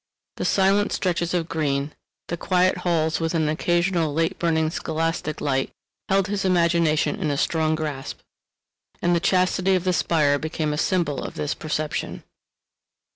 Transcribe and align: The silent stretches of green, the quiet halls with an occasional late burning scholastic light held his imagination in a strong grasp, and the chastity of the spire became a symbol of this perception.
The 0.37 0.45
silent 0.45 0.91
stretches 0.93 1.31
of 1.35 1.47
green, 1.47 1.93
the 2.27 2.35
quiet 2.35 2.77
halls 2.77 3.19
with 3.19 3.35
an 3.35 3.47
occasional 3.47 4.11
late 4.11 4.39
burning 4.39 4.71
scholastic 4.71 5.39
light 5.39 5.69
held 6.09 6.25
his 6.25 6.43
imagination 6.43 7.17
in 7.17 7.29
a 7.29 7.37
strong 7.37 7.75
grasp, 7.75 8.17
and 9.03 9.15
the 9.15 9.19
chastity 9.19 9.75
of 9.75 9.83
the 9.83 9.93
spire 9.93 10.39
became 10.39 10.73
a 10.73 10.77
symbol 10.79 11.23
of 11.23 11.35
this 11.35 11.53
perception. 11.53 12.23